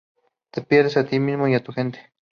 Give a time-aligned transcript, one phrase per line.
[0.49, 2.11] Te pierdes a ti mismo y a tu gente.